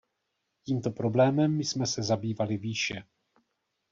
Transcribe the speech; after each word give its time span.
Tímto 0.63 0.91
problémem 0.91 1.59
jsme 1.59 1.85
se 1.85 2.03
zabývali 2.03 2.57
výše. 2.57 2.95